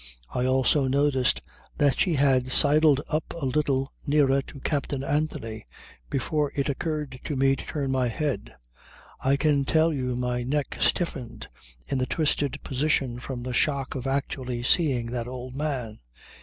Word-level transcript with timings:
I 0.33 0.47
also 0.47 0.87
noticed 0.87 1.41
that 1.77 1.99
she 1.99 2.15
had 2.15 2.47
sidled 2.47 3.01
up 3.07 3.35
a 3.39 3.45
little 3.45 3.93
nearer 4.07 4.41
to 4.41 4.59
Captain 4.61 5.03
Anthony, 5.03 5.63
before 6.09 6.51
it 6.55 6.67
occurred 6.69 7.19
to 7.23 7.35
me 7.35 7.55
to 7.55 7.63
turn 7.63 7.91
my 7.91 8.07
head. 8.07 8.55
I 9.19 9.37
can 9.37 9.63
tell 9.63 9.93
you 9.93 10.15
my 10.15 10.41
neck 10.41 10.77
stiffened 10.81 11.49
in 11.87 11.99
the 11.99 12.07
twisted 12.07 12.63
position 12.63 13.19
from 13.19 13.43
the 13.43 13.53
shock 13.53 13.93
of 13.93 14.07
actually 14.07 14.63
seeing 14.63 15.11
that 15.11 15.27
old 15.27 15.55
man! 15.55 15.99